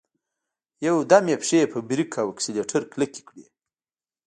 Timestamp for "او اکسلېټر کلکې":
2.21-3.21